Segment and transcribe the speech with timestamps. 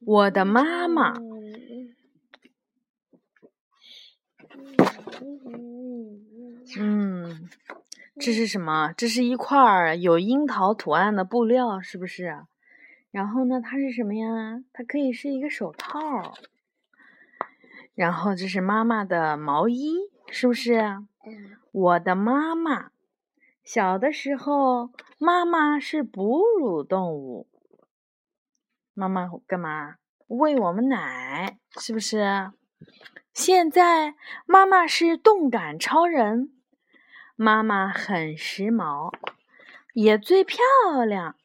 [0.00, 1.14] 我的妈妈。
[6.78, 7.48] 嗯，
[8.18, 8.92] 这是什么？
[8.96, 12.44] 这是一块有樱桃图案的布料，是不是？
[13.10, 14.62] 然后呢，它是什么呀？
[14.72, 16.34] 它可以是一个手套。
[17.94, 19.94] 然后这是妈妈的毛衣，
[20.30, 20.98] 是不是？
[21.72, 22.90] 我的妈妈
[23.64, 27.46] 小的时候，妈妈是哺乳动物。
[28.98, 29.96] 妈妈干嘛？
[30.26, 32.50] 喂我们奶，是不是？
[33.34, 34.14] 现在
[34.46, 36.50] 妈妈是动感超人，
[37.34, 39.12] 妈妈很时髦，
[39.92, 40.58] 也最漂
[41.06, 41.36] 亮。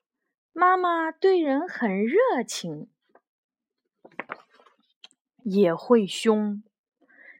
[0.54, 2.16] 妈妈对人很热
[2.48, 2.90] 情，
[5.44, 6.64] 也会凶，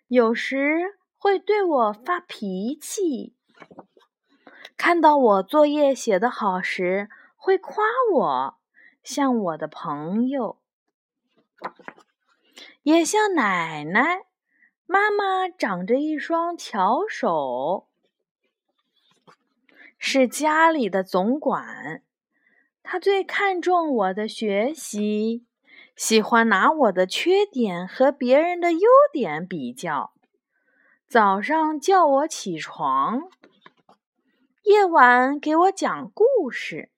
[0.10, 3.38] 有时会对我发脾气。
[4.76, 8.61] 看到我作业写得好时，会夸我，
[9.04, 10.58] 像我的朋友，
[12.84, 14.26] 也像奶奶。
[14.86, 17.88] 妈妈长着一双巧手，
[19.98, 22.04] 是家里的总管。
[22.84, 25.46] 她最看重我的学习，
[25.96, 30.12] 喜欢拿我的缺点和别人的优点比较。
[31.08, 33.30] 早上叫我起床，
[34.64, 36.90] 夜晚给我讲故事。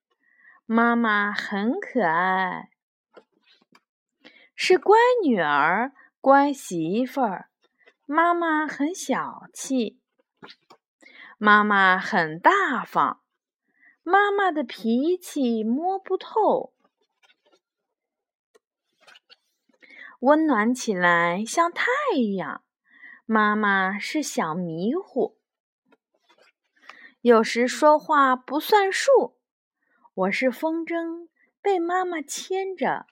[0.66, 2.70] 妈妈很可爱，
[4.56, 7.50] 是乖女儿、乖媳妇儿。
[8.06, 10.00] 妈妈很小气，
[11.38, 13.22] 妈妈很大方，
[14.04, 16.74] 妈妈的脾气摸不透，
[20.20, 21.86] 温暖起来像太
[22.38, 22.64] 阳。
[23.26, 25.38] 妈妈是小迷糊，
[27.20, 29.38] 有时说话不算数。
[30.16, 31.28] 我是风筝，
[31.60, 33.08] 被妈妈牵着，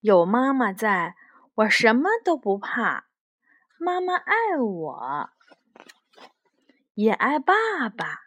[0.00, 1.14] 有妈妈在，
[1.54, 3.06] 我什么都不怕。
[3.78, 5.30] 妈妈爱我，
[6.94, 8.24] 也爱爸爸。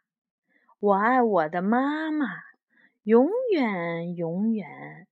[0.79, 2.25] 我爱我的妈妈，
[3.03, 5.05] 永远永远。